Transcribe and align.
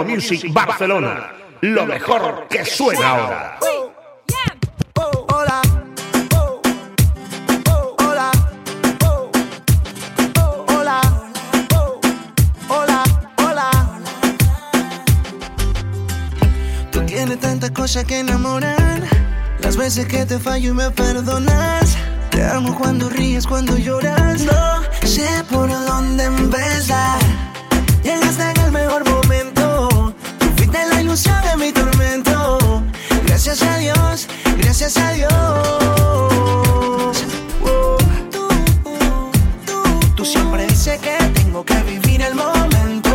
Music 0.00 0.50
Barcelona. 0.52 1.32
Lo 1.60 1.84
mejor 1.84 2.46
que 2.48 2.64
suena 2.64 3.08
ahora. 3.10 3.58
Hola. 4.96 5.32
Tiene 17.06 17.36
tantas 17.36 17.70
cosas 17.72 18.04
que 18.04 18.20
enamoran. 18.20 19.06
Las 19.60 19.76
veces 19.76 20.06
que 20.06 20.24
te 20.24 20.38
fallo 20.38 20.70
y 20.70 20.74
me 20.74 20.90
perdonas. 20.90 21.96
Te 22.30 22.42
amo 22.42 22.74
cuando 22.76 23.10
ríes, 23.10 23.46
cuando 23.46 23.76
lloras. 23.76 24.40
No 24.40 24.82
sé 25.06 25.28
por 25.50 25.68
dónde 25.68 26.24
empezar. 26.24 27.20
Llegaste 28.02 28.42
en 28.42 28.60
el 28.62 28.72
mejor 28.72 29.04
momento 29.04 29.11
sabe 31.16 31.56
mi 31.56 31.72
tormento. 31.72 32.82
Gracias 33.26 33.62
a 33.62 33.76
Dios, 33.78 34.28
gracias 34.58 34.96
a 34.96 35.12
Dios. 35.12 35.32
Tú, 38.30 38.48
tú, 39.66 39.82
tú 40.16 40.24
siempre 40.24 40.66
dices 40.66 40.98
que 41.00 41.16
tengo 41.34 41.64
que 41.64 41.82
vivir 41.82 42.22
el 42.22 42.34
momento 42.34 43.11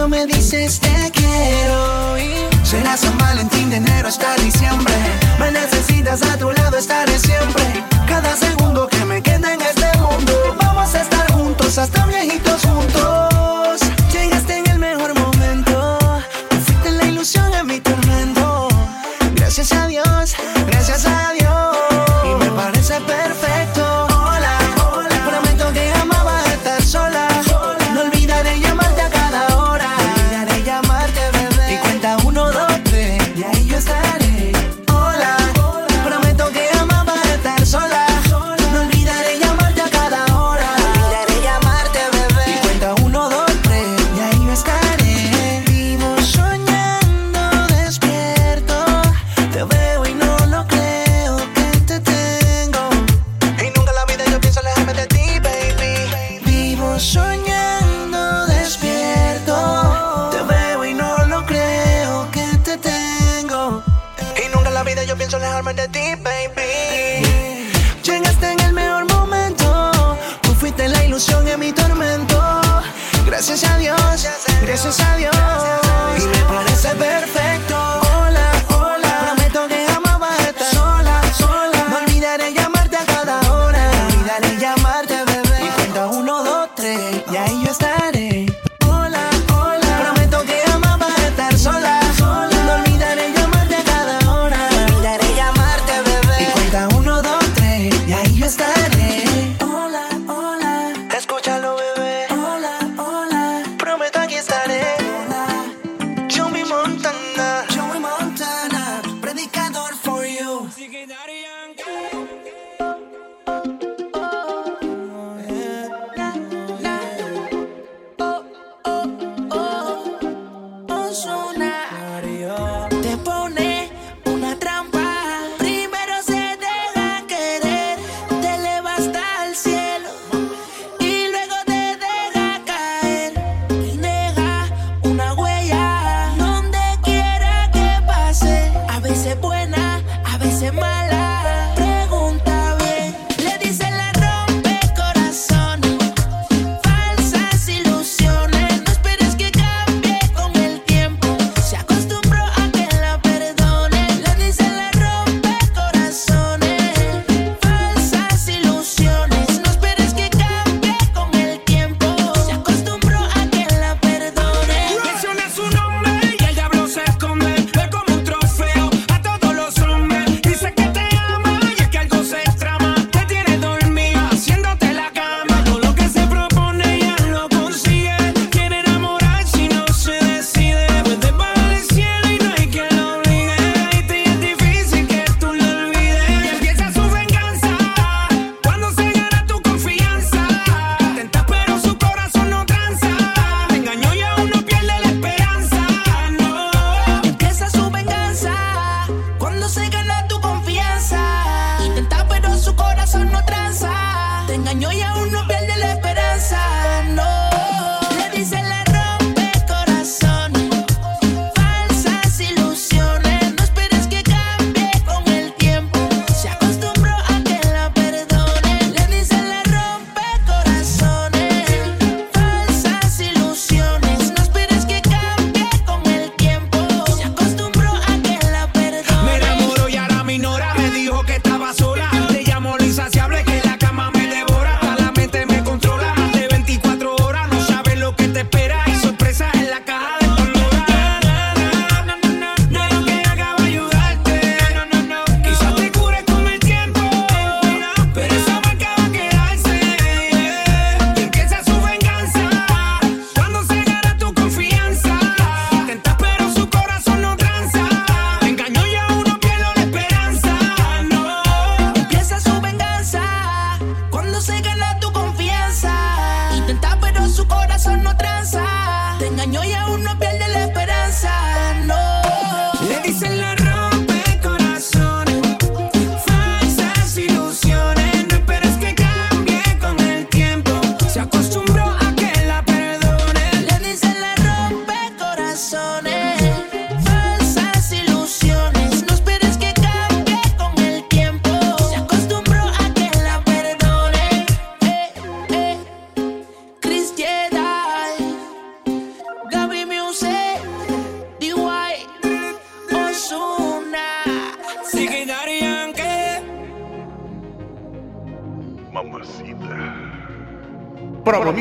cuando 0.00 0.16
me 0.16 0.26
dices 0.26 0.80
te 0.80 1.10
quiero. 1.12 2.16
Será 2.62 2.96
San 2.96 3.18
Valentín 3.18 3.68
de 3.68 3.76
enero 3.76 4.08
hasta 4.08 4.34
diciembre. 4.36 4.94
Me 5.38 5.50
necesitas 5.50 6.22
a 6.22 6.38
tu 6.38 6.50
lado 6.50 6.78
estaré 6.78 7.18
siempre. 7.18 7.84
Cada 8.06 8.34
segundo 8.34 8.59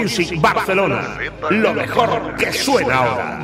Music 0.10 0.42
Barcelona. 0.42 1.20
Lo 1.52 1.72
mejor 1.72 2.36
que 2.36 2.52
suena 2.52 2.96
ahora. 2.98 3.39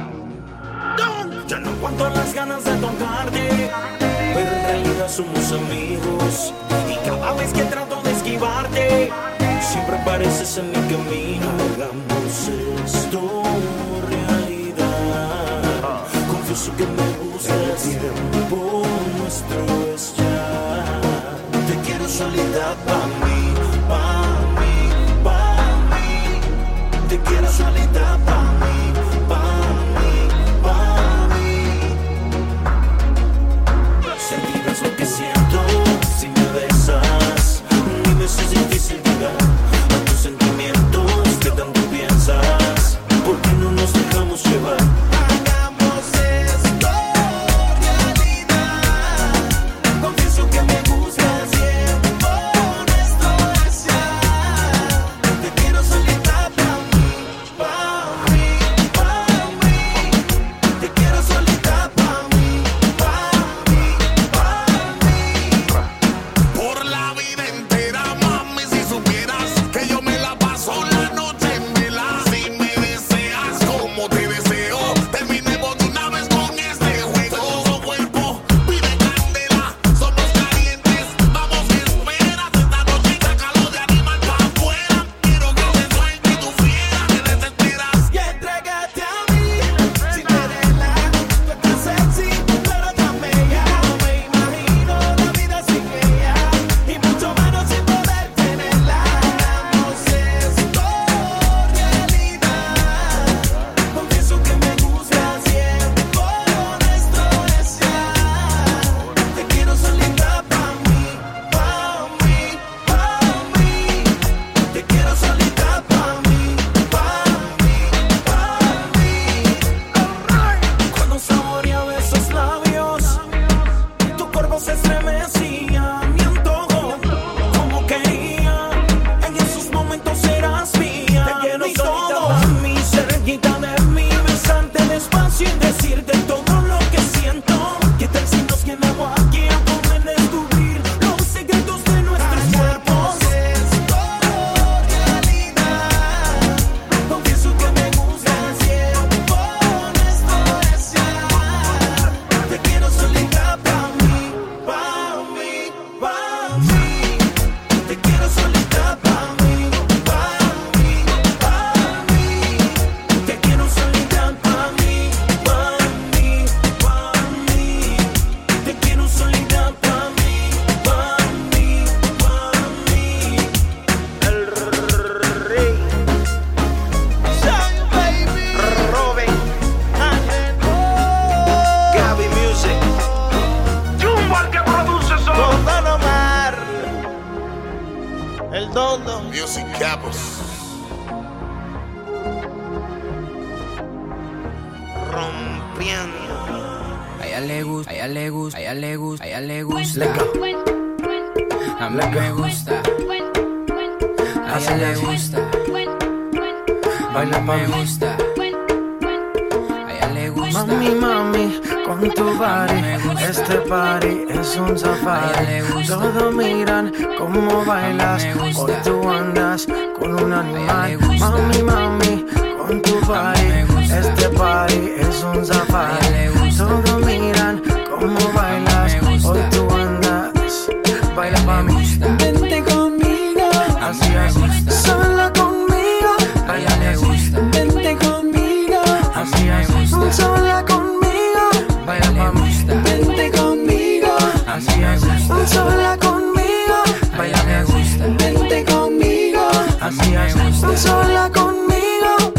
sola 250.78 251.30
conmigo. 251.34 252.34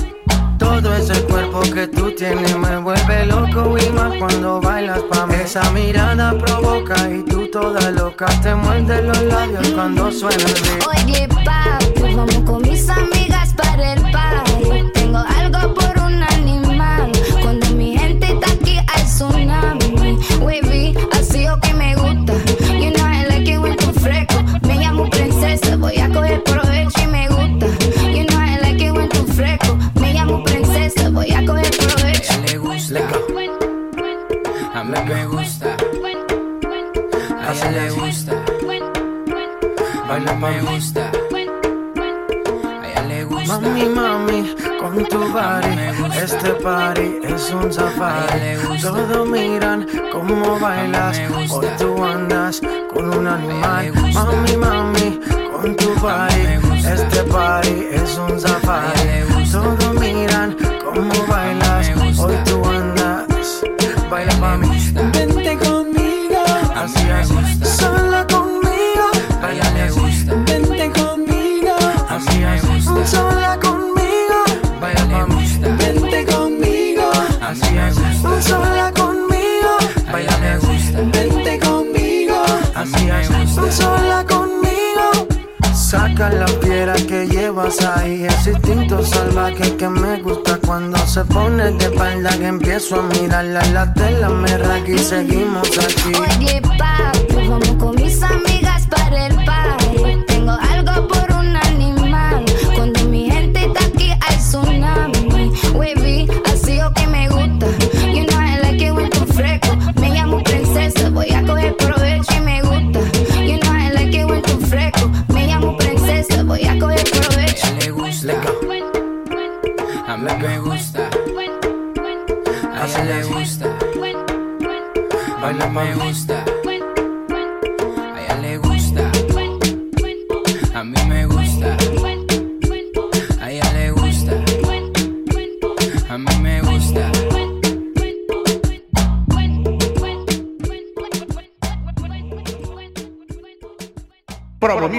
Todo 0.59 0.95
ese 0.95 1.23
cuerpo 1.25 1.61
que 1.63 1.87
tú 1.89 2.13
tienes 2.13 2.57
me 2.57 2.77
vuelve 2.79 3.27
loco 3.27 3.77
y 3.79 3.91
más 3.91 4.17
cuando 4.19 4.61
bailas 4.61 5.01
pa' 5.11 5.27
mí. 5.27 5.35
Esa 5.43 5.71
mirada 5.71 6.37
provoca 6.39 6.97
y 7.09 7.23
tú 7.23 7.49
toda 7.51 7.91
loca 7.91 8.27
te 8.43 8.55
muerdes 8.55 9.05
los 9.05 9.23
labios 9.23 9.69
cuando 9.71 10.11
suena 10.11 10.45
el 10.45 10.63
beat. 10.63 10.87
Oye, 10.87 11.29
papi, 11.29 12.15
vamos 12.15 12.41
con 12.45 12.63
mis 12.63 12.89
amigas 12.89 13.55
para 13.55 13.93
el 13.95 14.03
party. 14.11 14.91
Tengo 14.95 15.19
algo 15.19 15.75
por 15.75 15.99
un 16.05 16.23
animal. 16.23 17.13
Cuando 17.43 17.67
mi 17.71 17.97
gente 17.97 18.33
está 18.33 18.53
aquí 18.53 18.79
hay 18.79 19.05
tsunami. 19.05 20.19
Así 21.13 21.47
o 21.49 21.55
okay, 21.55 21.73
baila 40.17 40.35
me 40.35 40.61
gusta. 40.63 41.11
Gusta. 43.29 43.61
Mami, 43.61 43.85
mami, 43.89 44.55
con 44.81 45.05
tu 45.07 45.19
body. 45.33 45.73
Este 46.23 46.53
party 46.55 47.21
es 47.23 47.51
un 47.51 47.73
safari. 47.73 48.81
Todos 48.81 49.29
miran 49.29 49.87
cómo 50.13 50.59
bailas. 50.59 51.21
Hoy 51.51 51.67
tú 51.79 52.05
andas 52.05 52.61
con 52.93 53.17
un 53.17 53.27
animal. 53.27 53.93
Mami, 54.13 54.57
mami, 54.57 55.21
con 55.51 55.77
tu 55.77 55.95
body. 56.01 56.43
Este 56.87 57.23
party 57.25 57.87
es 57.93 58.19
un 58.19 58.41
safari. 58.41 59.25
Todos 59.51 59.95
miran 60.01 60.57
cómo 60.85 61.27
bailas. 61.27 61.91
Hoy 62.19 62.37
tú 62.45 62.65
andas. 62.65 63.63
Baila, 64.11 64.37
mami. 64.37 64.93
Vente 65.13 65.57
conmigo. 65.59 66.45
Así 66.75 67.09
es. 67.09 67.56
Sola 83.71 84.25
conmigo. 84.29 85.27
Saca 85.75 86.31
la 86.31 86.47
fiera 86.47 86.95
que 86.95 87.27
llevas 87.27 87.81
ahí. 87.85 88.25
Ese 88.25 88.53
instinto 88.53 89.05
salvaje 89.05 89.77
que 89.77 89.89
me 89.89 90.21
gusta 90.23 90.59
cuando 90.65 90.99
se 91.07 91.25
pone 91.25 91.73
de 91.73 91.85
espalda. 91.87 92.31
Que 92.39 92.47
empiezo 92.47 93.01
a 93.01 93.03
mirarla 93.03 93.65
la 93.73 93.93
tela 93.95 94.29
me 94.29 94.57
raca 94.59 94.91
y 94.91 94.99
seguimos 94.99 95.69
aquí. 95.79 96.13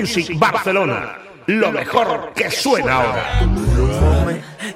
Music 0.07 0.39
Barcelona. 0.39 1.17
Lo 1.47 1.69
mejor 1.69 2.31
que 2.33 2.49
suena 2.49 3.01
ahora. 3.01 3.39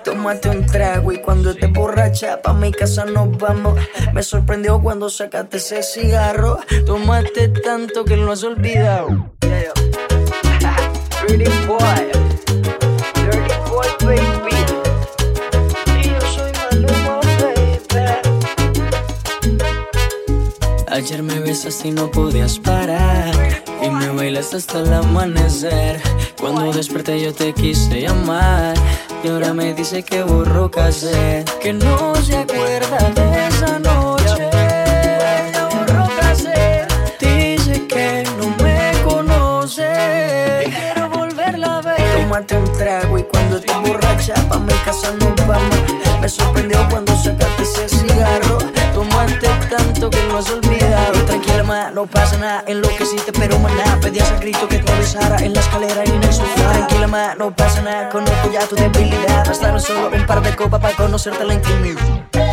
Tómate 0.04 0.50
un 0.50 0.66
trago 0.66 1.12
y 1.14 1.22
cuando 1.22 1.56
te 1.56 1.68
borracha 1.68 2.42
pa' 2.42 2.54
mi 2.54 2.72
casa 2.72 3.06
nos 3.06 3.38
vamos. 3.38 3.80
Me 4.14 4.24
sorprendió 4.24 4.82
cuando 4.82 5.10
sacaste 5.10 5.58
ese 5.58 5.84
cigarro. 5.84 6.60
Tomaste 6.86 7.48
tanto 7.48 8.04
que 8.04 8.18
lo 8.18 8.32
has 8.32 8.44
olvidado. 8.44 9.32
Yeah. 10.62 10.76
Pretty 11.26 11.46
boy, 11.66 12.12
dirty 13.16 13.56
boy, 13.70 13.88
baby. 14.02 14.56
Ayer 20.88 21.24
me 21.24 21.40
besaste 21.40 21.88
y 21.88 21.92
no 21.92 22.12
podías 22.12 22.60
parar 22.60 23.71
Y 23.82 23.90
me 23.90 24.10
bailaste 24.10 24.58
hasta 24.58 24.80
el 24.80 24.94
amanecer. 24.94 26.02
Cuando 26.40 26.72
desperté 26.74 27.22
yo 27.22 27.34
te 27.34 27.54
quise 27.54 28.02
llamar 28.02 28.76
Y 29.24 29.28
ahora 29.28 29.54
me 29.54 29.76
dice 29.76 30.02
que 30.02 30.24
borró 30.24 30.72
casé 30.72 31.46
Que 31.62 31.72
no 31.72 32.16
se 32.16 32.36
acuerda 32.36 32.98
de 33.12 33.48
esa 33.48 33.78
noche. 33.80 34.50
Borró 35.70 36.08
Dice 37.20 37.88
que 37.88 38.24
no 38.38 38.50
me 38.64 38.92
conoce. 39.04 40.64
Quiero 40.66 41.10
volverla 41.10 41.78
a 41.78 41.82
ver. 41.82 42.22
Tómate 42.22 42.58
un 42.58 42.72
trago 42.74 43.20
y 43.20 43.24
cuando 43.24 43.62
te 43.62 43.74
borracha 43.76 44.34
Pa' 44.50 44.58
mi 44.58 44.74
casa 44.86 45.14
nos 45.20 45.48
vamos 45.48 45.78
Me 46.20 46.28
sorprendió 46.28 46.80
cuando 46.90 47.11
que 50.10 50.24
lo 50.24 50.38
has 50.38 50.50
olvidado. 50.50 51.26
Tranquila 51.26 51.64
ma, 51.64 51.92
no 51.92 52.06
pasa 52.08 52.38
nada. 52.38 52.64
En 52.68 52.82
lo 52.82 52.88
que 52.88 53.04
hiciste 53.04 53.32
pero 53.32 53.60
maná 53.60 54.00
Pedías 54.02 54.32
a 54.32 54.38
grito 54.38 54.68
que 54.68 54.80
te 54.80 54.92
En 55.46 55.54
la 55.54 55.60
escalera 55.60 56.04
y 56.06 56.10
en 56.10 56.24
el 56.24 56.34
sofá. 56.34 56.72
Tranquila 56.72 57.08
ma, 57.08 57.36
no 57.36 57.56
pasa 57.56 57.82
nada. 57.82 58.10
Conozco 58.10 58.52
ya 58.52 58.66
tu 58.68 58.76
debilidad. 58.76 59.46
Bastaron 59.46 59.80
solo 59.80 60.10
un 60.14 60.26
par 60.26 60.42
de 60.42 60.56
copas 60.56 60.82
para 60.82 60.96
conocerte 60.96 61.44
la 61.44 61.54
intimidad 61.54 62.51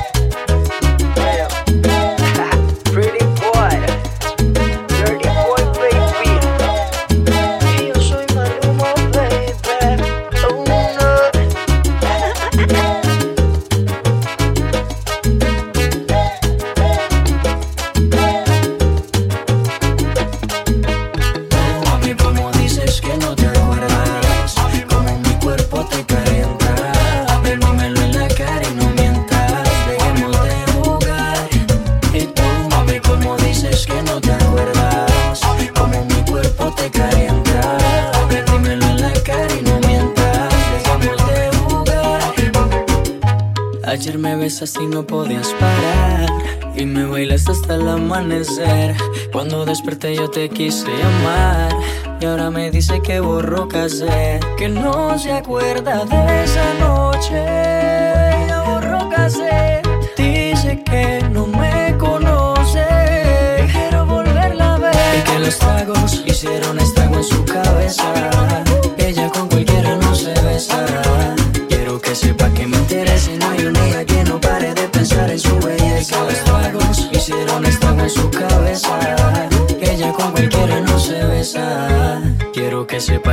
casé 53.88 54.40
Que 54.56 54.68
no 54.68 55.18
se 55.18 55.32
acuerda 55.32 56.04
de 56.04 56.37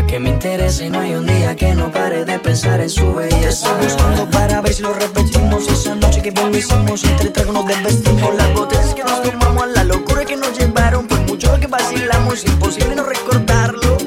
que 0.08 0.20
me 0.20 0.30
interesa 0.30 0.86
y 0.86 0.90
no 0.90 1.00
hay 1.00 1.14
un 1.14 1.26
día 1.26 1.56
que 1.56 1.74
no 1.74 1.92
pare 1.92 2.26
de 2.26 2.40
pensar 2.40 2.80
en 2.80 2.90
su 2.90 3.14
belleza. 3.14 3.40
Te 3.42 3.50
estoy 3.50 3.84
buscando 3.84 4.30
para 4.30 4.62
ver 4.62 4.74
si 4.74 4.82
lo 4.82 4.94
repetimos. 4.94 5.68
Esa 5.68 5.96
noche 5.96 6.22
que 6.22 6.32
bien 6.32 6.52
lo 6.52 6.58
hicimos, 6.58 7.04
entre 7.04 7.30
tragos 7.30 7.54
nos 7.54 7.68
desvestimos. 7.68 8.36
Las 8.36 8.54
botellas 8.54 8.94
que 8.94 9.04
nos 9.04 9.22
tomamos, 9.24 9.68
la 9.70 9.84
locura 9.84 10.26
que 10.26 10.36
nos 10.36 10.58
llevaron. 10.58 11.08
Por 11.08 11.20
mucho 11.22 11.60
que 11.60 11.68
vacilamos, 11.68 12.46
imposible 12.46 12.96
no 12.96 13.04
recordarlo. 13.04 13.98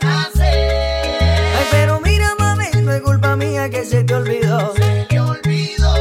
Ay, 0.00 1.66
pero 1.70 2.00
mira, 2.00 2.34
mami, 2.38 2.64
no 2.82 2.92
es 2.92 3.02
culpa 3.02 3.36
mía 3.36 3.68
que 3.70 3.84
se 3.84 4.04
te 4.04 4.14
olvidó. 4.14 4.74
Se 4.74 5.06
te 5.08 5.20
olvidó. 5.20 5.94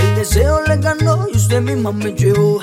El 0.00 0.16
deseo 0.16 0.62
le 0.62 0.76
ganó 0.76 1.26
y 1.32 1.36
usted 1.36 1.60
misma 1.60 1.92
me 1.92 2.12
llevó. 2.12 2.60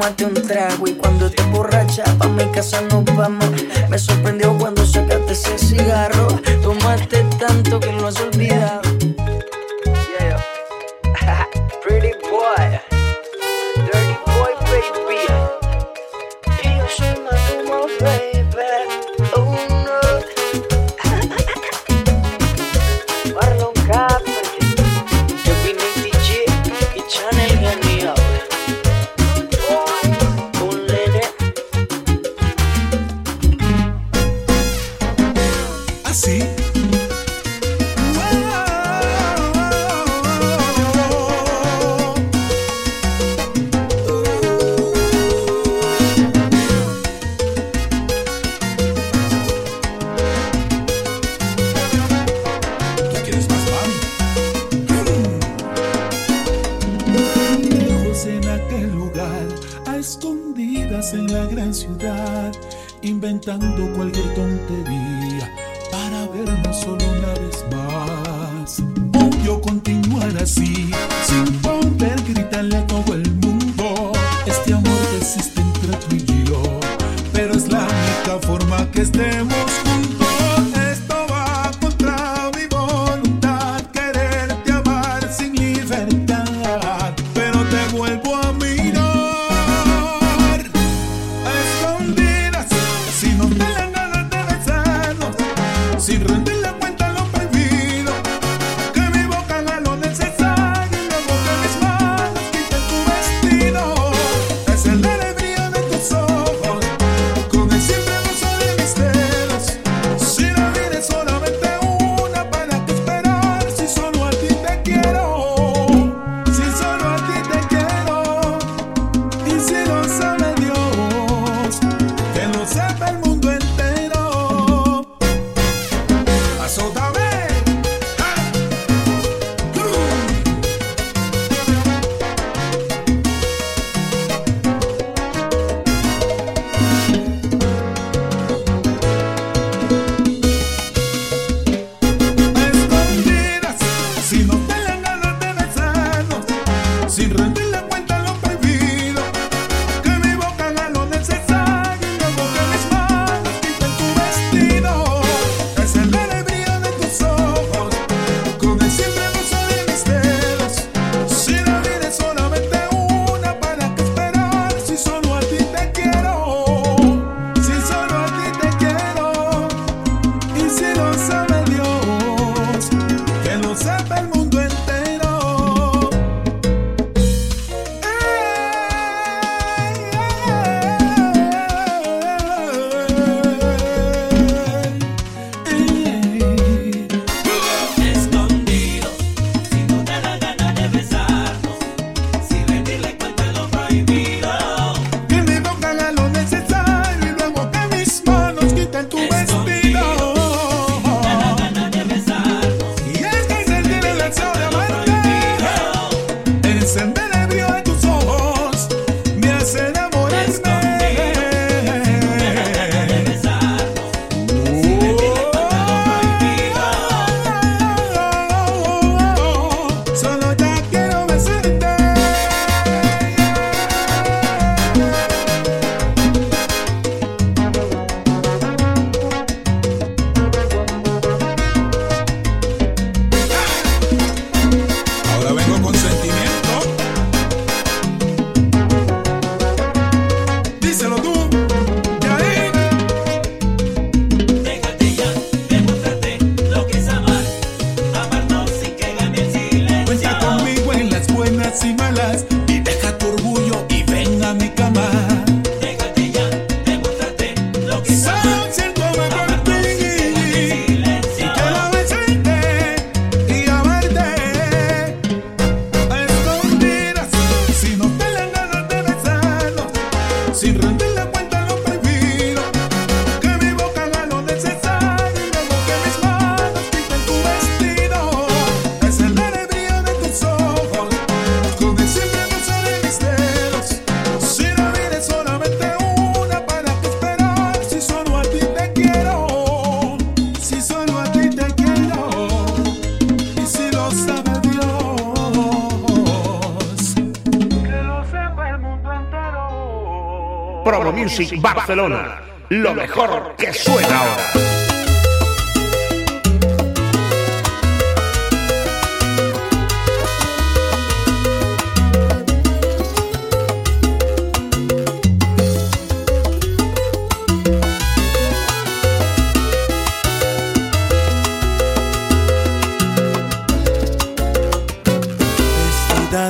Tómate, 0.00 0.24
un 0.24 0.34
trago 0.34 0.86
y 0.86 0.92
cuando 0.92 1.30
te 1.30 1.42
borracha 1.50 2.04
pa' 2.18 2.28
mi 2.28 2.44
casa 2.52 2.80
nos 2.80 3.04
vamos. 3.04 3.44
Me 3.90 3.98
sorprendió 3.98 4.39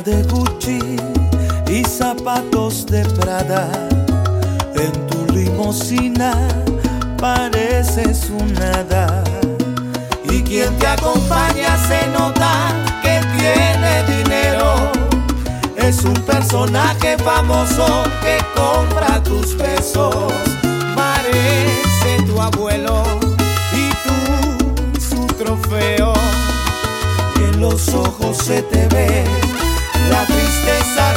De 0.04 0.22
Gucci 0.22 0.78
y 1.68 1.84
zapatos 1.84 2.86
de 2.86 3.04
Prada. 3.04 3.68
En 4.74 4.92
tu 5.08 5.30
limusina 5.30 6.32
pareces 7.18 8.30
un 8.30 8.56
hada. 8.56 9.22
Y 10.24 10.42
quien 10.42 10.74
te 10.78 10.86
acompaña 10.86 11.76
se 11.86 12.06
nota 12.18 12.72
que 13.02 13.20
tiene 13.36 14.22
dinero. 14.22 14.90
Es 15.76 16.02
un 16.02 16.14
personaje 16.14 17.18
famoso 17.18 18.04
que 18.22 18.38
compra 18.58 19.22
tus 19.22 19.54
pesos. 19.54 20.32
Parece 20.96 22.22
tu 22.26 22.40
abuelo 22.40 23.02
y 23.74 23.90
tú 24.04 24.98
su 24.98 25.26
trofeo. 25.26 26.14
Y 27.38 27.42
en 27.42 27.60
los 27.60 27.88
ojos 27.92 28.38
se 28.38 28.62
te 28.62 28.88
ve 28.88 29.39
la 30.10 30.26
tristeza. 30.26 31.09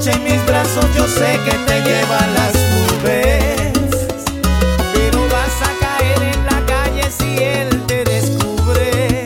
Noche 0.00 0.12
en 0.12 0.24
mis 0.24 0.46
brazos 0.46 0.86
yo 0.96 1.06
sé 1.06 1.38
que 1.44 1.50
te 1.50 1.82
lleva 1.82 2.18
a 2.18 2.26
las 2.28 2.54
nubes. 2.54 3.72
Pero 4.94 5.18
vas 5.28 5.62
a 5.62 5.70
caer 5.78 6.22
en 6.22 6.46
la 6.46 6.64
calle 6.64 7.10
si 7.10 7.36
él 7.42 7.68
te 7.86 8.04
descubre. 8.04 9.24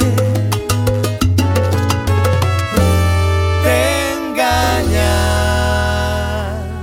Te 3.62 4.12
engaña. 4.14 5.10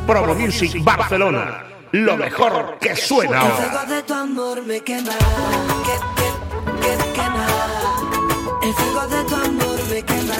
Promo 0.07 0.35
Music 0.35 0.81
Barcelona. 0.83 1.63
Lo 1.91 2.15
mejor 2.15 2.77
que 2.79 2.95
suena 2.95 3.31
El 3.31 3.37
ahora. 3.37 3.55
fuego 3.55 3.85
de 3.93 4.03
tu 4.03 4.13
amor 4.13 4.61
me 4.65 4.79
quema, 4.79 5.11
que, 5.85 5.95
que, 6.17 6.29
que, 6.81 6.95
quema. 7.11 7.47
El 8.63 8.73
fuego 8.73 9.07
de 9.07 9.23
tu 9.25 9.35
amor 9.35 9.79
me 9.89 10.01
quema, 10.01 10.35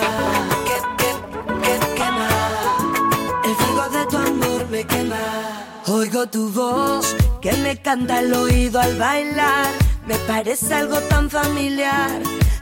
Oigo 6.01 6.25
tu 6.25 6.49
voz 6.49 7.15
que 7.43 7.53
me 7.57 7.79
canta 7.79 8.17
al 8.17 8.33
oído 8.33 8.79
al 8.79 8.97
bailar. 8.97 9.67
Me 10.07 10.15
parece 10.27 10.73
algo 10.73 10.99
tan 11.01 11.29
familiar. 11.29 12.19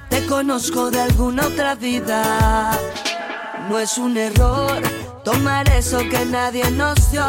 Te 0.10 0.26
conozco 0.26 0.92
de 0.92 1.00
alguna 1.00 1.48
otra 1.48 1.76
vida. 1.76 2.78
No 3.70 3.80
es 3.80 3.98
un 3.98 4.18
error 4.18 4.82
tomar 5.24 5.70
eso 5.70 6.00
que 6.00 6.26
nadie 6.26 6.70
nos 6.72 7.14
dio. 7.14 7.26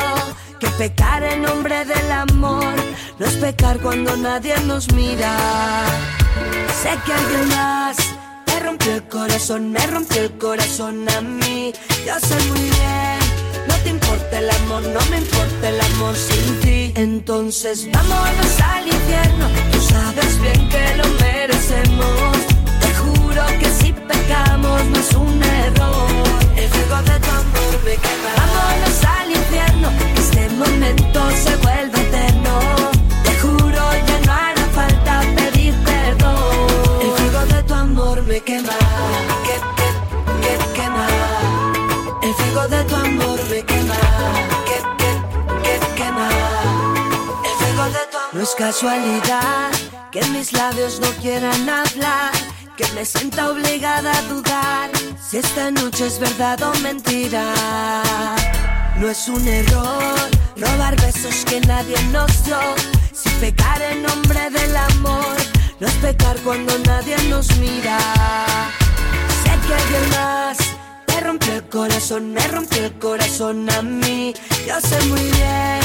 Que 0.59 0.67
pecar 0.71 1.23
en 1.23 1.43
nombre 1.43 1.85
del 1.85 2.11
amor 2.11 2.75
no 3.21 3.27
es 3.27 3.37
pecar 3.37 3.79
cuando 3.79 4.17
nadie 4.17 4.59
nos 4.67 4.93
mira. 4.93 5.37
Sé 6.83 6.91
que 7.07 7.13
alguien 7.13 7.49
más 7.51 7.97
te 8.47 8.59
rompió 8.59 8.95
el 8.97 9.07
corazón, 9.07 9.71
me 9.71 9.87
rompió 9.87 10.23
el 10.23 10.37
corazón 10.39 11.09
a 11.09 11.21
mí. 11.21 11.73
Yo 12.05 12.19
sé 12.19 12.35
muy 12.49 12.63
bien, 12.63 13.20
te 13.83 13.91
importa 13.91 14.39
el 14.39 14.51
amor, 14.51 14.83
no 14.83 15.01
me 15.11 15.19
importa 15.19 15.69
el 15.69 15.81
amor 15.81 16.15
sin 16.17 16.61
ti. 16.61 16.93
Entonces 16.97 17.89
vámonos 17.93 18.61
al 18.61 18.87
infierno, 18.87 19.47
tú 19.73 19.81
sabes 19.81 20.41
bien 20.41 20.69
que 20.69 20.97
lo 20.97 21.05
merecemos. 21.21 22.37
Te 22.81 22.95
juro 22.95 23.43
que 23.61 23.71
si 23.81 23.93
pecamos 23.93 24.85
no 24.87 24.99
es 24.99 25.13
un 25.15 25.43
error. 25.43 26.09
El 26.57 26.69
fuego 26.69 26.97
de 27.03 27.17
tu 27.25 27.31
amor 27.31 27.73
me 27.85 27.95
quema. 28.05 28.33
Vámonos 28.41 29.05
al 29.17 29.31
infierno, 29.31 29.89
que 30.15 30.21
este 30.21 30.49
momento 30.51 31.21
se 31.45 31.57
vuelve 31.57 32.01
eterno. 32.09 32.55
Te 33.25 33.35
juro 33.43 33.83
ya 34.09 34.19
no 34.27 34.33
hará 34.33 34.65
falta 34.75 35.23
pedir 35.37 35.75
perdón. 35.85 36.37
El 37.03 37.11
fuego 37.19 37.47
de 37.55 37.63
tu 37.63 37.75
amor 37.75 38.23
me 38.27 38.41
quema, 38.41 38.79
que, 39.47 39.57
que, 39.79 39.89
que 40.43 40.73
quema. 40.75 41.07
El 42.23 42.35
fuego 42.35 42.69
de 42.69 42.85
tu 42.85 42.95
amor 42.97 43.41
me 43.51 43.60
No 48.41 48.45
es 48.45 48.55
casualidad 48.55 49.71
que 50.11 50.25
mis 50.29 50.55
labios 50.55 50.99
no 50.99 51.09
quieran 51.21 51.69
hablar, 51.69 52.33
que 52.75 52.87
me 52.95 53.05
sienta 53.05 53.51
obligada 53.51 54.17
a 54.17 54.23
dudar 54.23 54.91
si 55.21 55.37
esta 55.37 55.71
noche 55.71 56.07
es 56.07 56.19
verdad 56.19 56.59
o 56.63 56.75
mentira. 56.79 57.53
No 58.97 59.11
es 59.11 59.29
un 59.29 59.47
error 59.47 60.31
robar 60.57 60.99
besos 61.03 61.45
que 61.45 61.61
nadie 61.61 62.03
nos 62.13 62.43
dio. 62.47 62.57
Si 63.13 63.29
pecar 63.41 63.83
en 63.83 64.05
nombre 64.05 64.49
del 64.49 64.75
amor, 64.75 65.37
no 65.79 65.87
es 65.87 65.95
pecar 65.97 66.39
cuando 66.39 66.79
nadie 66.87 67.19
nos 67.29 67.55
mira. 67.59 67.99
Sé 69.43 69.51
que 69.67 69.75
alguien 69.75 70.09
más 70.17 70.57
te 71.05 71.21
rompió 71.21 71.53
el 71.53 71.69
corazón, 71.69 72.33
me 72.33 72.49
rompió 72.49 72.87
el 72.87 72.99
corazón 72.99 73.69
a 73.69 73.83
mí. 73.83 74.33
Yo 74.67 74.81
sé 74.81 74.99
muy 75.09 75.21
bien, 75.21 75.81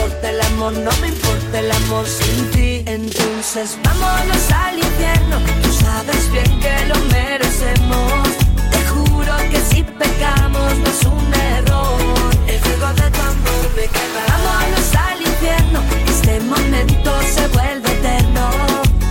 importa 0.00 0.30
el 0.30 0.40
amor, 0.40 0.72
no 0.72 0.90
me 1.00 1.08
importa 1.08 1.58
el 1.58 1.70
amor 1.70 2.06
sin 2.06 2.50
ti. 2.50 2.82
Entonces 2.86 3.78
vámonos 3.84 4.52
al 4.52 4.78
infierno, 4.78 5.36
tú 5.62 5.72
sabes 5.72 6.32
bien 6.32 6.60
que 6.60 6.86
lo 6.86 6.96
merecemos. 7.12 8.28
Te 8.70 8.80
juro 8.86 9.32
que 9.50 9.60
si 9.70 9.82
pecamos 9.82 10.78
no 10.78 10.86
es 10.86 11.04
un 11.04 11.34
error. 11.34 12.00
El 12.46 12.58
fuego 12.60 12.88
de 12.94 13.10
tu 13.10 13.20
amor 13.20 13.64
me 13.76 13.86
quema. 13.94 14.22
Vámonos 14.28 14.94
al 15.06 15.20
infierno, 15.20 15.80
este 16.08 16.40
momento 16.40 17.10
se 17.34 17.48
vuelve 17.48 17.92
eterno. 17.92 18.50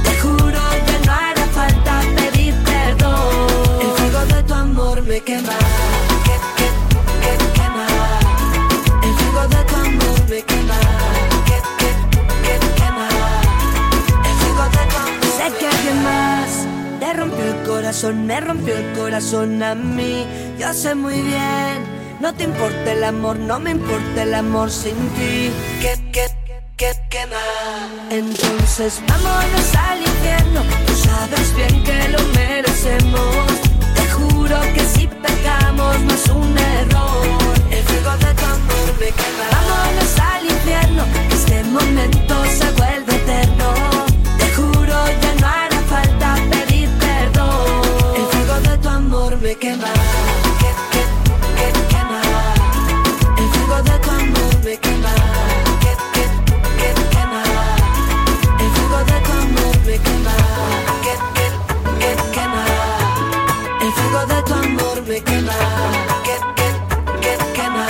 Te 0.04 0.20
juro 0.22 0.62
que 0.88 1.06
no 1.06 1.12
hará 1.12 1.46
falta 1.54 2.02
pedir 2.16 2.54
perdón. 2.64 3.80
El 3.82 3.92
fuego 3.98 4.26
de 4.34 4.44
tu 4.44 4.54
amor 4.54 5.02
me 5.04 5.22
quema. 5.22 6.09
Corazón, 17.90 18.28
me 18.28 18.40
rompió 18.40 18.78
el 18.78 18.94
corazón 18.94 19.64
a 19.64 19.74
mí. 19.74 20.24
Yo 20.60 20.72
sé 20.74 20.94
muy 20.94 21.20
bien, 21.24 21.78
no 22.20 22.32
te 22.36 22.44
importa 22.44 22.92
el 22.92 23.04
amor, 23.04 23.40
no 23.40 23.60
me 23.60 23.72
importa 23.72 24.22
el 24.22 24.36
amor 24.36 24.70
sin 24.70 24.96
ti. 25.16 25.50
¿Qué, 25.82 26.00
qué, 26.14 26.28
qué, 26.78 26.92
qué 27.10 27.26
más? 27.26 28.12
Entonces 28.12 29.02
vámonos 29.08 29.76
al 29.76 30.02
infierno, 30.02 30.62
tú 30.86 30.94
sabes 30.94 31.56
bien 31.56 31.84
que 31.84 32.10
lo 32.10 32.20
merecemos. 32.36 33.46
Te 33.96 34.08
juro 34.12 34.62
que 34.76 34.82
si 34.82 35.08
pecamos 35.08 36.00
no 36.02 36.14
es 36.14 36.30
un 36.30 36.58
error. 36.60 37.26
El 37.72 37.84
fuego 37.86 38.12
de 38.18 38.34
tu 38.36 38.46
amor 38.46 38.88
me 39.00 39.08
quema. 39.20 39.46
Vámonos 39.52 40.20
al 40.32 40.46
infierno, 40.46 41.06
que 41.28 41.36
este 41.36 41.64
momento 41.64 42.36
se 42.46 42.70
vuelve 42.74 43.16
eterno. 43.16 43.74
Te 44.38 44.48
juro 44.54 44.96
ya 45.24 45.34
no 45.42 45.48
hará 45.48 45.69
tu 49.50 49.56
amor 49.56 49.56
me 49.56 49.56
quema. 49.56 49.94
Que, 50.60 50.70
que, 50.92 51.04
que 51.58 51.68
quema. 51.90 52.22
El 53.38 53.50
fuego 53.50 53.82
de 53.82 54.00
tu 54.00 54.10
amor 54.12 54.56
me 54.64 54.78
quema. 54.78 55.14
Que, 55.82 55.94
que, 56.14 56.26
que 56.80 56.90
quema. 57.14 57.44
El 58.60 58.70
fuego 58.76 59.00
de 59.10 59.20
tu 59.26 59.32
amor 59.32 59.76
me 59.86 59.98
quema. 60.06 60.36
Que, 61.04 61.14
que, 61.36 61.48
que 62.00 62.12
quema. 62.32 62.64
El 63.82 63.92
fuego 63.94 64.26
de 64.28 64.44
tu 64.44 64.54
amor 64.54 65.02
me 65.08 65.22
quema. 65.22 65.58
Que, 66.26 66.36
que, 66.58 66.68
que 67.22 67.38
quema. 67.54 67.88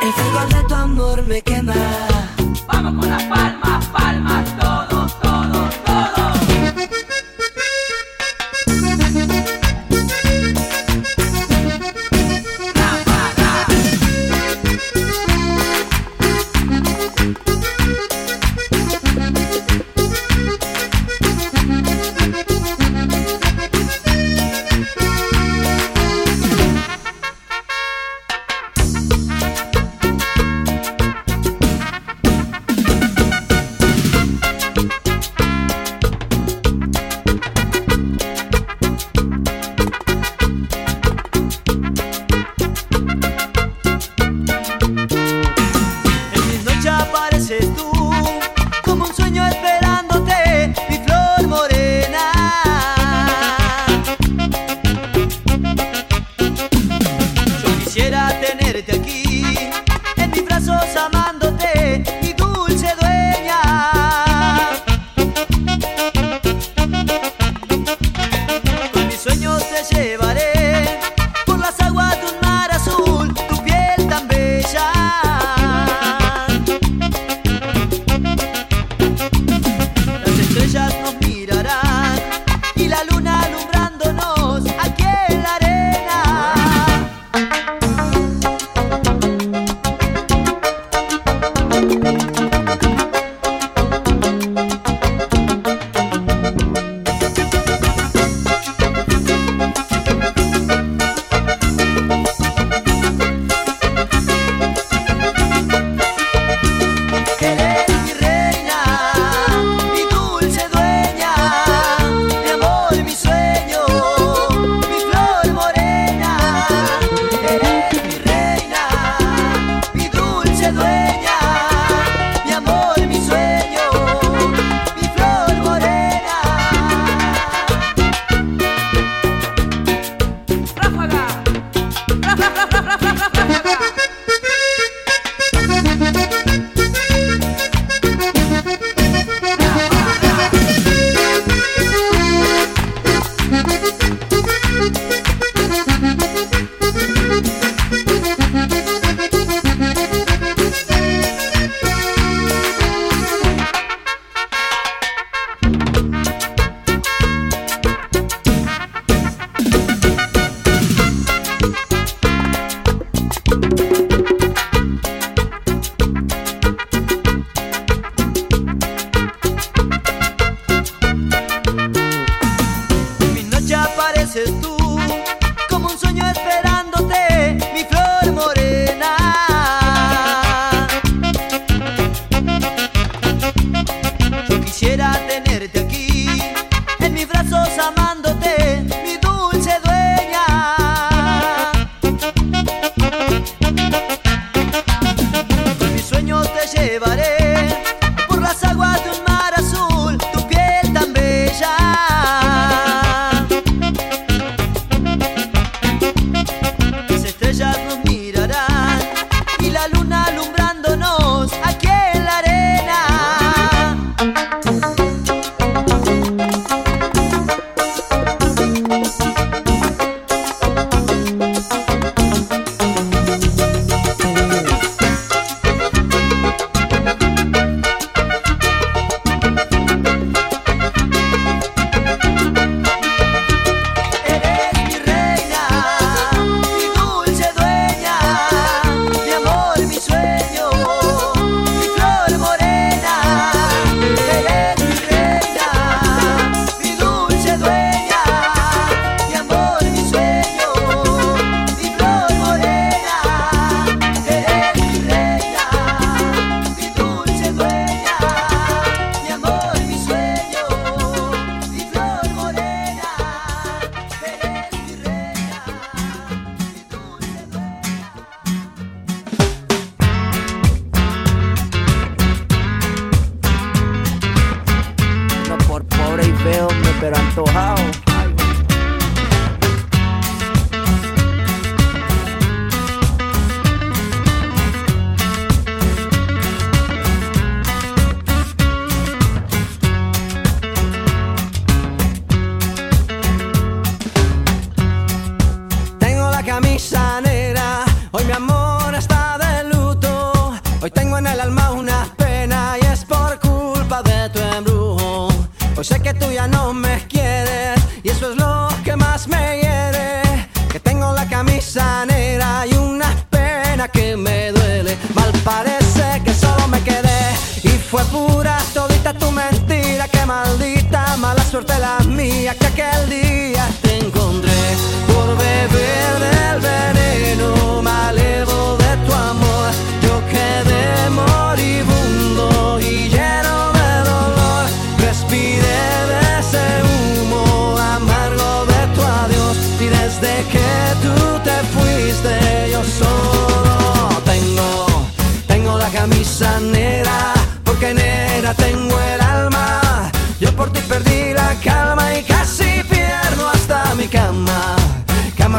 El 0.00 0.12
fuego 0.12 0.46
de 0.54 0.68
tu 0.68 0.74
amor 0.74 1.22
me 1.26 1.42
quema. 1.42 2.07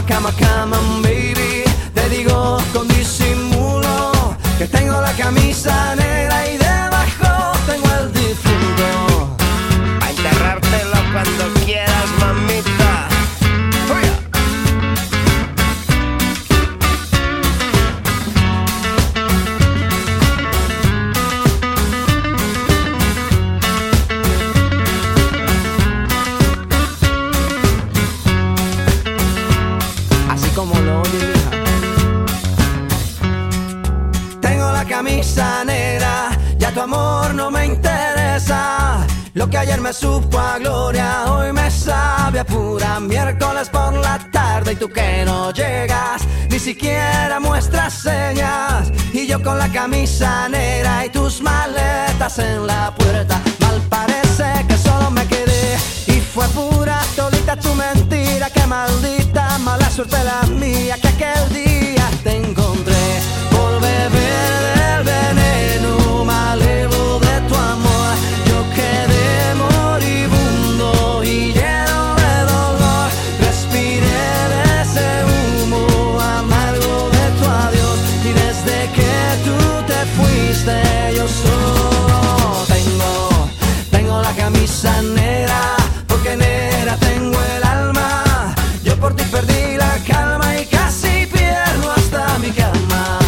cama, 0.09 0.31
cama, 0.31 0.77
baby. 1.03 1.63
Te 1.93 2.09
digo 2.09 2.57
con 2.73 2.87
disimulo 2.87 4.11
que 4.57 4.67
tengo 4.67 4.99
la 4.99 5.13
camisa 5.13 5.98
porque 86.07 86.35
nera 86.37 86.95
tengo 86.97 87.37
el 87.55 87.63
alma. 87.63 88.53
Yo 88.83 88.95
por 88.97 89.15
ti 89.15 89.23
perdí 89.31 89.77
la 89.77 89.97
calma 90.07 90.57
y 90.59 90.65
casi 90.65 91.25
pierdo 91.25 91.91
hasta 91.91 92.37
mi 92.39 92.51
cama. 92.51 93.19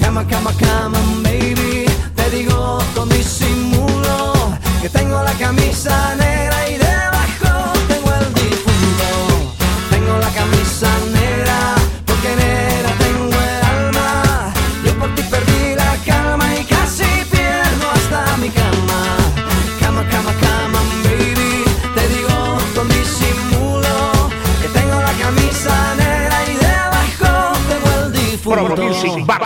Cama, 0.00 0.26
cama, 0.26 0.52
cama, 0.58 0.98
baby, 1.22 1.86
te 2.16 2.30
digo 2.30 2.78
con 2.94 3.08
disimulo 3.08 4.32
que 4.80 4.88
tengo 4.88 5.22
la 5.22 5.32
camisa 5.34 6.17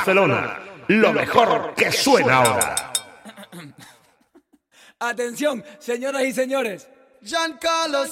Barcelona. 0.02 0.58
Lo 0.88 1.12
mejor 1.12 1.74
que 1.76 1.92
suena 1.92 2.38
ahora. 2.38 2.74
Atención, 4.98 5.64
señoras 5.78 6.24
y 6.24 6.32
señores. 6.32 6.88
Giancarlo 7.22 8.04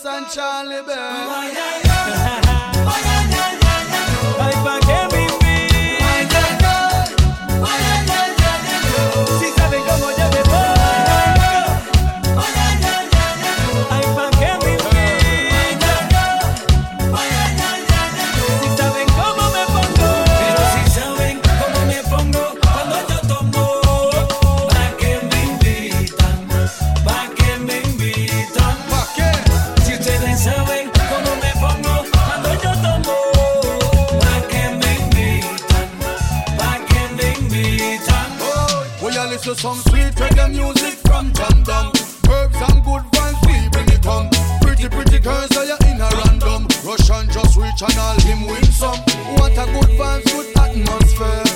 Channel 47.76 48.20
him 48.20 48.46
win 48.46 48.64
some. 48.64 48.98
What 49.36 49.52
a 49.52 49.64
good 49.72 49.90
vibes, 49.98 50.24
good 50.32 50.56
atmosphere. 50.58 51.49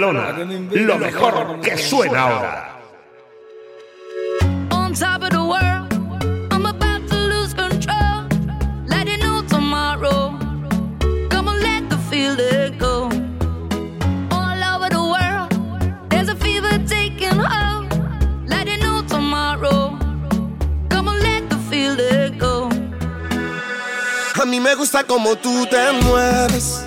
Barcelona. 0.00 0.32
Lo 0.72 0.98
mejor 0.98 1.60
que 1.60 1.76
suena 1.76 2.20
ahora. 2.22 2.76
on 4.72 4.94
top 4.94 5.22
of 5.22 5.30
the 5.30 5.44
world. 5.44 5.92
I'm 6.52 6.64
about 6.64 7.06
to 7.08 7.16
lose 7.16 7.52
control. 7.52 8.26
Let 8.86 9.08
it 9.08 9.20
know 9.20 9.42
tomorrow. 9.46 10.38
Come 11.28 11.48
on, 11.48 11.60
let 11.60 11.90
the 11.90 11.98
feeling 12.10 12.78
go. 12.78 13.10
All 14.32 14.60
over 14.74 14.88
the 14.88 15.02
world, 15.14 15.50
there's 16.08 16.28
a 16.28 16.36
fever 16.36 16.78
taking 16.86 17.38
hold. 17.38 17.92
Let 18.48 18.68
it 18.68 18.80
know 18.80 19.02
tomorrow. 19.06 19.98
Come 20.88 21.08
on, 21.08 21.20
let 21.20 21.50
the 21.50 21.58
feeling 21.68 22.38
go. 22.38 22.70
A 24.42 24.46
mí 24.46 24.60
me 24.60 24.74
gusta 24.74 25.04
como 25.04 25.36
tú 25.36 25.66
te 25.66 25.92
mueves. 26.02 26.86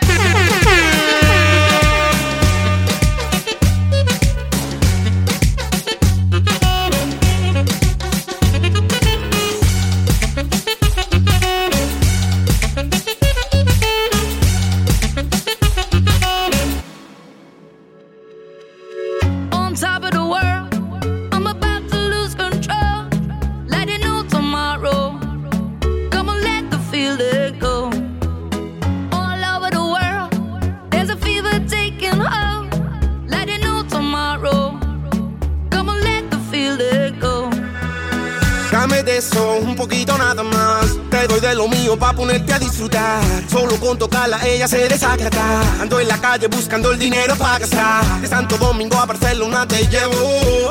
ponerte 42.21 42.53
a 42.53 42.59
disfrutar. 42.59 43.23
Solo 43.49 43.75
con 43.79 43.97
tocarla 43.97 44.39
ella 44.45 44.67
se 44.67 44.87
desacata. 44.87 45.81
Ando 45.81 45.99
en 45.99 46.07
la 46.07 46.19
calle 46.21 46.47
buscando 46.47 46.91
el 46.91 46.99
dinero 46.99 47.35
para 47.35 47.57
gastar. 47.57 48.21
De 48.21 48.27
Santo 48.27 48.57
Domingo 48.57 48.95
a 48.97 49.07
Barcelona 49.07 49.67
te 49.67 49.87
llevo. 49.87 50.69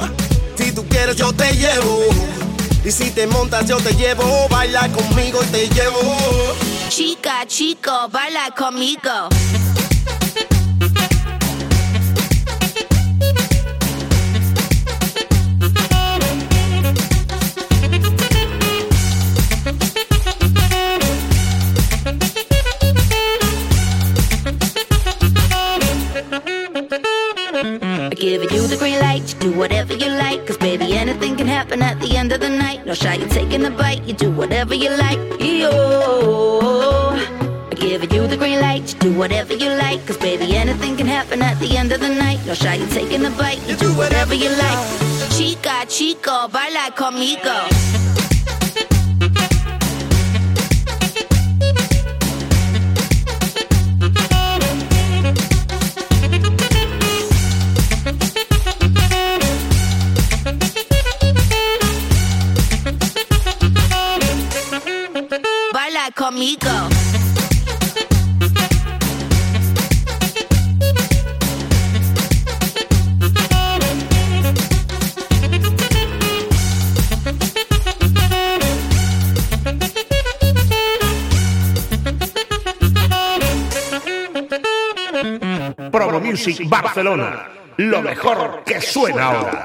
Si 0.57 0.70
tú 0.70 0.86
quieres 0.86 1.16
yo 1.16 1.32
te 1.32 1.53
llevo. 1.57 2.05
Y 2.84 2.92
si 2.92 3.11
te 3.11 3.26
montas 3.26 3.66
yo 3.66 3.78
te 3.78 3.92
llevo. 3.94 4.48
Baila 4.48 4.88
conmigo 4.92 5.40
y 5.42 5.46
te 5.46 5.68
llevo. 5.68 6.01
Chica, 6.88 7.44
chico, 7.46 8.09
baila 8.12 8.55
conmigo. 8.57 9.28
Happen 31.70 31.82
at 31.82 32.00
the 32.00 32.16
end 32.16 32.32
of 32.32 32.40
the 32.40 32.48
night. 32.48 32.84
No 32.84 32.94
shy, 32.94 33.14
you're 33.14 33.28
taking 33.28 33.64
a 33.64 33.70
bite, 33.70 34.02
you 34.02 34.12
do 34.12 34.30
whatever 34.30 34.74
you 34.74 34.90
like. 34.90 35.18
Yo. 35.40 37.12
I 37.70 37.74
give 37.76 38.12
you 38.12 38.26
the 38.26 38.36
green 38.36 38.60
light, 38.60 38.92
you 38.92 38.98
do 38.98 39.12
whatever 39.16 39.54
you 39.54 39.68
like. 39.68 40.04
Cause 40.04 40.16
baby, 40.16 40.56
anything 40.56 40.96
can 40.96 41.06
happen 41.06 41.42
at 41.42 41.58
the 41.60 41.76
end 41.76 41.92
of 41.92 42.00
the 42.00 42.08
night. 42.08 42.44
No 42.44 42.54
shy, 42.54 42.74
you're 42.74 42.88
taking 42.88 43.24
a 43.24 43.30
bite, 43.30 43.62
you 43.68 43.76
do 43.76 43.92
whatever 43.96 44.34
you 44.34 44.50
like. 44.50 44.82
Chica, 45.36 45.86
chico, 45.88 46.48
baila 46.48 46.90
conmigo. 46.90 47.99
Barcelona. 86.66 87.49
Lo 87.76 88.03
mejor 88.03 88.62
que 88.64 88.80
suena 88.80 89.26
ahora. 89.26 89.62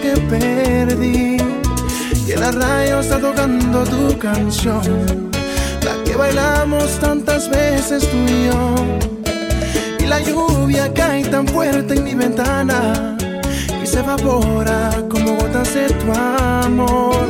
Que 0.00 0.12
perdí. 0.28 1.36
Y 2.26 2.32
en 2.32 2.40
la 2.40 2.50
radio 2.50 3.00
está 3.00 3.18
tocando 3.18 3.84
tu 3.84 4.18
canción, 4.18 5.30
la 5.84 6.04
que 6.04 6.16
bailamos 6.16 6.98
tantas 6.98 7.48
veces 7.48 8.08
tú 8.10 8.16
y 8.28 8.46
yo. 8.46 8.74
Y 10.00 10.06
la 10.06 10.20
lluvia 10.20 10.92
cae 10.92 11.24
tan 11.24 11.46
fuerte 11.46 11.94
en 11.94 12.04
mi 12.04 12.14
ventana 12.14 13.16
y 13.82 13.86
se 13.86 14.00
evapora 14.00 14.90
como 15.08 15.36
gotas 15.36 15.74
de 15.74 15.86
tu 15.88 16.12
amor. 16.12 17.26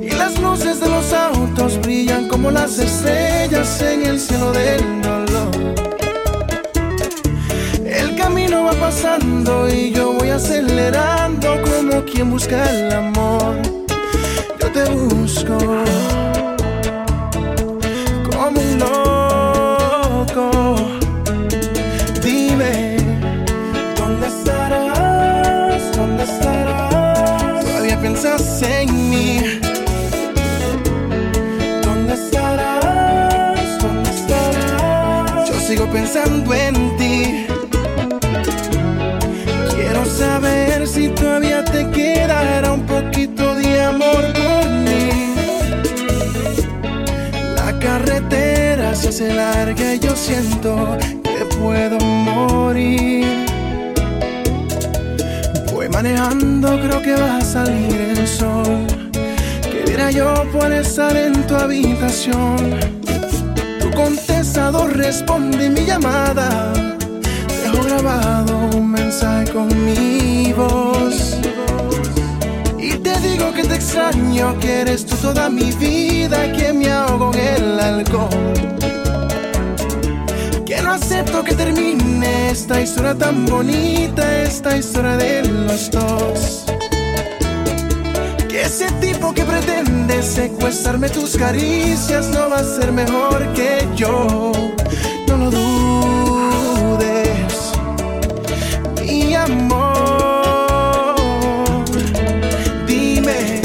Y 0.00 0.10
las 0.10 0.38
luces 0.40 0.80
de 0.80 0.88
los 0.88 1.12
autos 1.12 1.78
brillan 1.82 2.28
como 2.28 2.50
las 2.50 2.78
estrellas 2.78 3.80
en 3.82 4.06
el 4.06 4.18
cielo 4.18 4.52
del 4.52 5.02
dolor. 5.02 5.28
El 7.84 8.16
camino 8.16 8.64
va 8.64 8.72
pasando 8.72 9.68
y 9.68 9.92
yo 9.92 9.97
acelerando 10.88 11.62
como 11.62 12.04
quien 12.04 12.30
busca 12.30 12.70
el 12.70 12.92
amor. 12.92 13.56
Yo 14.60 14.72
te 14.72 14.84
busco 14.90 15.58
siento 50.18 50.98
que 51.22 51.44
puedo 51.56 51.98
morir. 52.00 53.46
Voy 55.72 55.88
manejando, 55.88 56.80
creo 56.80 57.00
que 57.00 57.14
va 57.14 57.36
a 57.38 57.40
salir 57.40 58.14
el 58.16 58.26
sol. 58.26 58.86
Quisiera 59.62 60.10
yo 60.10 60.44
poder 60.52 60.82
estar 60.82 61.16
en 61.16 61.34
tu 61.46 61.54
habitación. 61.54 62.56
Tu 63.80 63.90
contestador 63.92 64.96
responde 64.96 65.70
mi 65.70 65.86
llamada. 65.86 66.72
Dejo 67.62 67.84
grabado 67.84 68.70
un 68.76 68.90
mensaje 68.90 69.52
con 69.52 69.68
mi 69.84 70.52
voz. 70.52 71.38
Y 72.78 72.90
te 72.96 73.14
digo 73.20 73.52
que 73.52 73.62
te 73.62 73.76
extraño, 73.76 74.58
que 74.58 74.80
eres 74.80 75.06
tú 75.06 75.14
toda 75.16 75.48
mi 75.48 75.70
vida, 75.72 76.52
que 76.52 76.72
me 76.72 76.90
ahogo 76.90 77.32
en 77.34 77.62
el 77.62 77.80
alcohol. 77.80 78.97
Acepto 80.88 81.44
que 81.44 81.54
termine 81.54 82.50
esta 82.50 82.80
historia 82.80 83.14
tan 83.14 83.44
bonita, 83.46 84.42
esta 84.42 84.76
historia 84.76 85.16
de 85.16 85.42
los 85.44 85.90
dos. 85.90 86.64
Que 88.48 88.62
ese 88.62 88.90
tipo 89.00 89.32
que 89.34 89.44
pretende 89.44 90.22
secuestrarme 90.22 91.10
tus 91.10 91.36
caricias 91.36 92.28
no 92.28 92.48
va 92.50 92.56
a 92.60 92.64
ser 92.64 92.90
mejor 92.92 93.52
que 93.52 93.86
yo. 93.94 94.52
No 95.28 95.36
lo 95.36 95.50
dudes, 95.50 96.72
mi 99.02 99.34
amor. 99.34 101.14
Dime, 102.86 103.60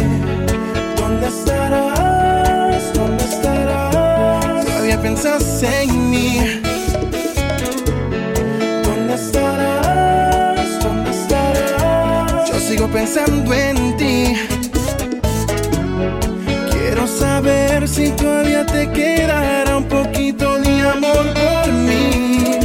¿dónde 0.97 1.27
estarás? 1.27 2.93
¿Dónde 2.93 3.23
estarás? 3.23 4.65
Todavía 4.65 5.01
piensas 5.01 5.63
en 5.63 5.92
pensando 13.03 13.53
en 13.53 13.97
ti. 13.97 14.33
Quiero 16.71 17.05
saber 17.05 17.87
si 17.87 18.11
todavía 18.11 18.65
te 18.65 18.89
quedará 18.91 19.77
un 19.77 19.83
poquito 19.83 20.57
de 20.59 20.81
amor 20.81 21.25
por 21.33 21.73
mí. 21.73 22.59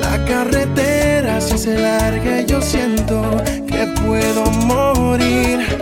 La 0.00 0.24
carretera 0.24 1.40
se 1.42 1.54
hace 1.54 1.78
larga 1.78 2.40
y 2.40 2.46
yo 2.46 2.62
siento 2.62 3.20
que 3.66 3.86
puedo 4.02 4.44
morir. 4.66 5.77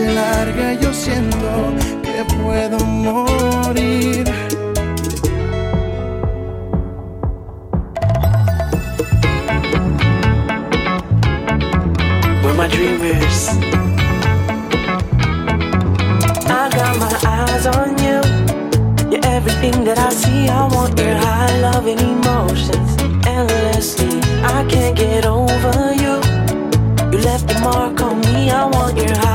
Se 0.00 0.14
larga 0.14 0.72
yo 0.72 0.92
siento 0.92 1.74
que 2.02 2.24
puedo 2.36 2.78
morir. 2.78 4.24
Where 12.42 12.54
my 12.54 12.68
dream 12.68 13.02
is. 13.02 13.50
I 16.46 16.68
got 16.78 16.94
my 17.04 17.14
eyes 17.36 17.66
on 17.66 17.90
you. 18.04 18.20
You're 19.10 19.26
everything 19.36 19.84
that 19.84 19.98
I 19.98 20.10
see. 20.10 20.48
I 20.48 20.66
want 20.74 20.98
your 20.98 21.16
high 21.24 21.52
love 21.60 21.86
and 21.86 22.00
emotions 22.00 22.90
endlessly. 23.26 24.20
I 24.56 24.64
can't 24.72 24.96
get 24.96 25.26
over 25.26 25.74
you. 26.02 26.14
You 27.12 27.18
left 27.30 27.50
a 27.54 27.60
mark 27.60 28.00
on 28.00 28.20
me. 28.20 28.50
I 28.50 28.64
want 28.64 28.96
your 28.96 29.16
high 29.16 29.29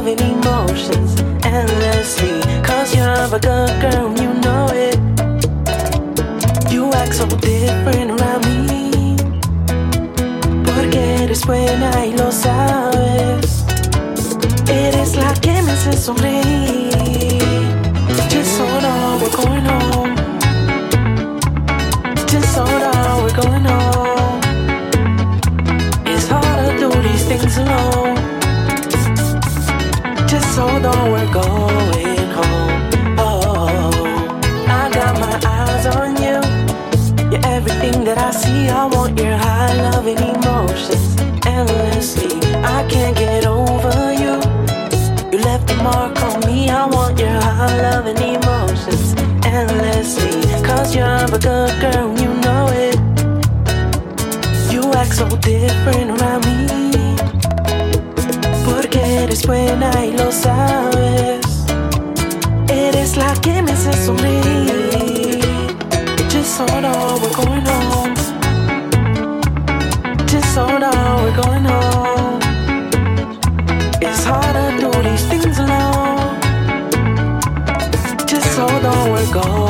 loving 0.00 0.18
emotions 0.18 1.20
endlessly. 1.44 2.40
Cause 2.62 2.94
you're 2.96 3.06
a 3.06 3.28
good 3.28 3.74
girl, 3.82 4.08
you 4.22 4.32
know 4.44 4.66
it. 4.72 4.98
You 6.72 6.90
act 6.92 7.14
so 7.14 7.26
different 7.26 8.10
around 8.12 8.46
me. 8.46 9.16
Porque 10.64 11.24
eres 11.24 11.44
buena 11.44 11.90
y 12.06 12.12
lo 12.16 12.32
sabes. 12.32 13.66
Eres 14.68 15.16
la 15.16 15.34
que 15.34 15.62
me 15.62 15.72
hace 15.72 15.92
sonreír. 15.92 17.19
Just 30.82 30.98
we're 30.98 31.32
going 31.32 32.30
home. 32.30 33.16
Oh, 33.18 33.90
I 34.66 34.90
got 34.90 35.20
my 35.20 35.38
eyes 35.44 35.86
on 35.86 36.16
you. 36.16 36.40
You're 37.30 37.44
everything 37.44 38.04
that 38.04 38.16
I 38.16 38.30
see. 38.30 38.68
I 38.70 38.86
want 38.86 39.18
your 39.18 39.36
high 39.36 39.74
loving 39.90 40.16
emotions 40.16 41.20
endlessly. 41.44 42.40
I 42.64 42.86
can't 42.88 43.14
get 43.14 43.44
over 43.44 44.12
you. 44.12 44.40
You 45.30 45.44
left 45.44 45.70
a 45.70 45.76
mark 45.82 46.18
on 46.22 46.40
me. 46.46 46.70
I 46.70 46.86
want 46.86 47.18
your 47.18 47.28
high 47.28 47.82
loving 47.82 48.16
emotions 48.16 49.14
endlessly. 49.44 50.40
Cause 50.64 50.94
you're 50.94 51.04
a 51.04 51.28
good 51.28 51.80
girl, 51.82 52.08
you 52.18 52.32
know 52.40 52.68
it. 52.72 52.96
You 54.72 54.90
act 54.94 55.14
so 55.14 55.28
different 55.28 56.18
around 56.18 56.46
me 56.46 56.59
eres 59.30 59.46
buena 59.46 59.92
y 60.04 60.10
lo 60.12 60.32
sabes. 60.32 61.46
Eres 62.68 63.16
la 63.16 63.32
que 63.34 63.62
me 63.62 63.70
hace 63.70 63.92
sonreír. 64.04 65.40
Just 66.28 66.60
oh 66.60 67.20
we're 67.22 67.36
going 67.36 67.64
home. 67.64 68.14
Just 70.26 70.58
oh 70.58 70.66
we're 71.22 71.42
going 71.42 71.64
home. 71.64 72.40
It's 74.00 74.24
hard 74.24 74.54
to 74.54 74.64
do 74.80 74.90
these 75.08 75.24
things 75.28 75.58
alone. 75.60 76.40
Just 78.26 78.46
so 78.56 78.66
we're 79.12 79.32
going. 79.32 79.69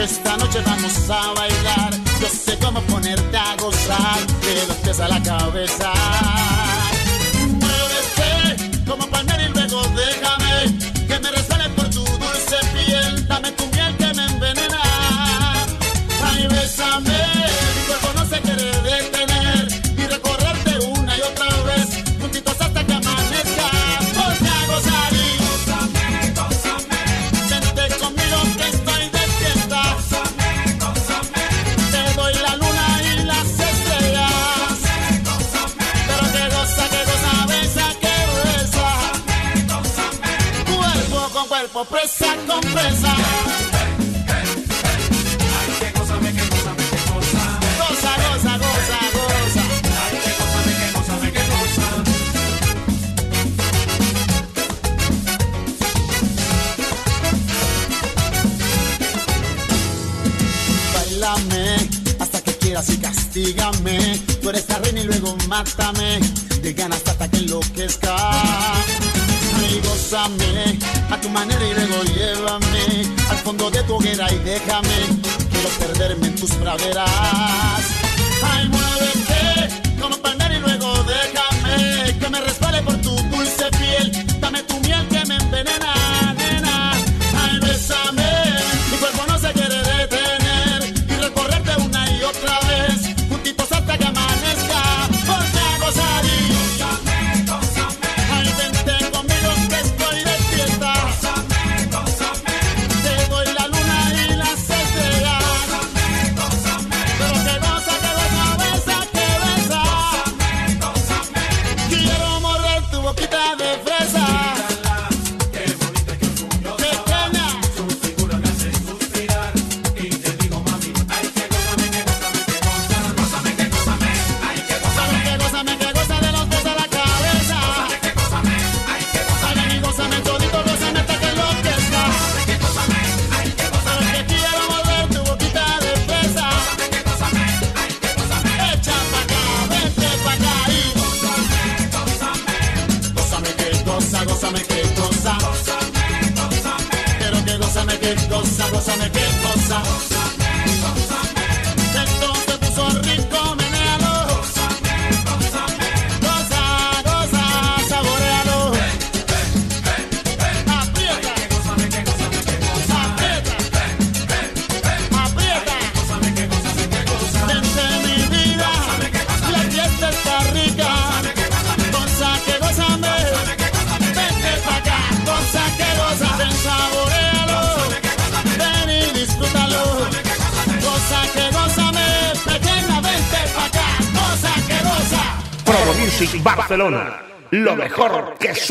Esta 0.00 0.36
noche 0.36 0.60
vamos 0.64 1.10
a 1.10 1.32
bailar. 1.34 1.90
Yo 2.20 2.28
sé 2.28 2.56
cómo 2.58 2.80
ponerte 2.82 3.36
a 3.36 3.56
gozar. 3.56 4.26
De 4.42 4.66
los 4.66 4.76
pies 4.76 5.00
a 5.00 5.08
la 5.08 5.20
cabeza. 5.22 5.92
déjame, 74.58 74.88
quiero 75.50 75.68
perderme 75.78 76.26
en 76.26 76.34
tus 76.34 76.52
praderas. 76.54 77.47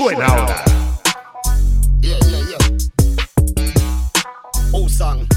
It 0.10 0.18
now. 0.20 0.48
Yeah, 2.02 2.18
yeah, 2.28 2.44
yeah. 2.52 2.78
Oh, 4.74 4.88
song. 4.88 5.28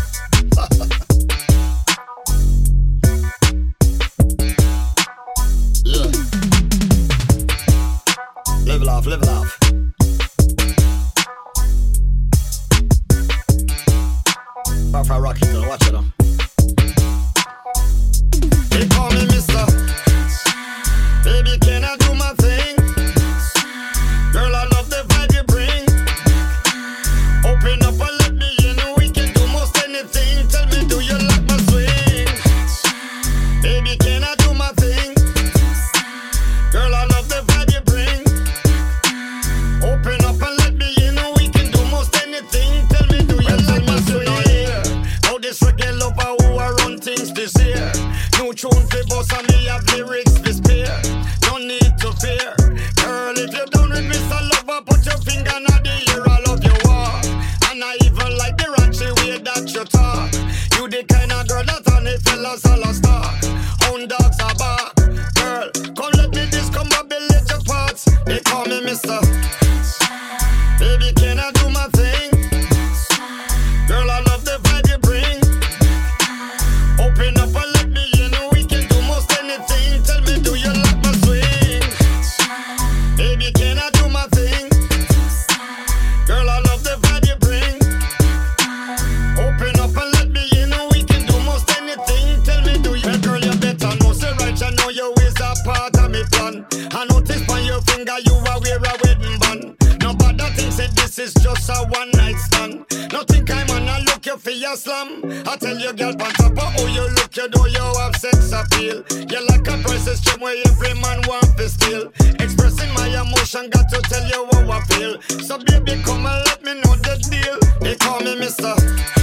You're 109.31 109.45
like 109.47 109.67
a 109.69 109.77
price 109.83 110.05
system 110.05 110.41
where 110.41 110.57
every 110.67 110.95
man 110.95 111.23
wants 111.27 111.53
to 111.55 111.69
steal. 111.69 112.13
Expressing 112.41 112.93
my 112.95 113.09
emotion, 113.09 113.71
got 113.71 113.89
to 113.91 114.01
tell 114.03 114.27
you 114.27 114.49
how 114.53 114.71
I 114.71 114.81
feel. 114.85 115.21
So 115.41 115.59
baby, 115.59 116.03
come 116.03 116.27
and 116.27 116.45
let 116.47 116.63
me 116.65 116.75
know 116.75 116.97
the 116.97 117.17
deal. 117.31 117.59
They 117.81 117.97
call 117.97 118.21
me 118.21 118.37
Mister. 118.37 119.20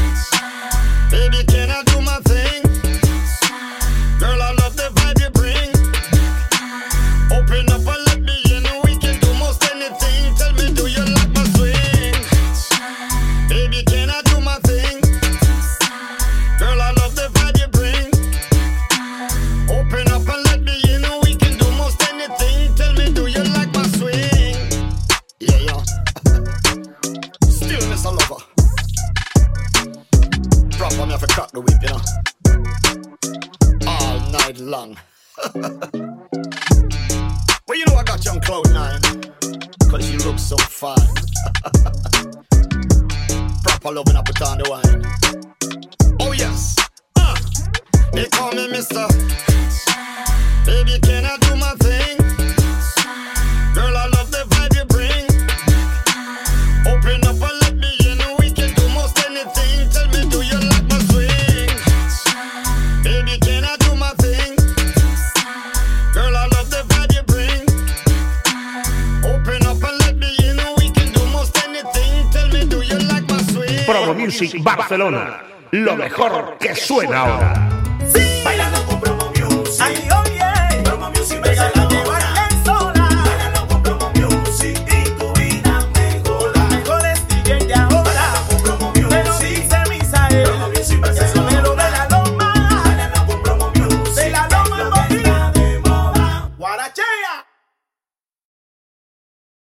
Lo 75.72 75.96
mejor 75.96 76.58
que 76.60 76.76
suena 76.76 77.20
ahora. 77.20 77.77